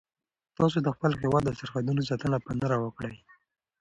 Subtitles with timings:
[0.57, 3.17] تاسو د خپل هیواد د سرحدونو ساتنه په نره وکړئ.